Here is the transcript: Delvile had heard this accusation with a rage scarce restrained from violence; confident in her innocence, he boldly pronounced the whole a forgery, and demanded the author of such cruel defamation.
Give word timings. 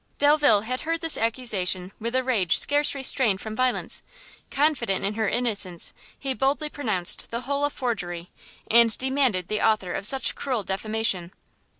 Delvile 0.17 0.61
had 0.61 0.81
heard 0.81 0.99
this 1.01 1.15
accusation 1.15 1.91
with 1.99 2.15
a 2.15 2.23
rage 2.23 2.57
scarce 2.57 2.95
restrained 2.95 3.39
from 3.39 3.55
violence; 3.55 4.01
confident 4.49 5.05
in 5.05 5.13
her 5.13 5.29
innocence, 5.29 5.93
he 6.17 6.33
boldly 6.33 6.69
pronounced 6.69 7.29
the 7.29 7.41
whole 7.41 7.65
a 7.65 7.69
forgery, 7.69 8.31
and 8.65 8.97
demanded 8.97 9.47
the 9.47 9.61
author 9.61 9.93
of 9.93 10.07
such 10.07 10.33
cruel 10.33 10.63
defamation. 10.63 11.31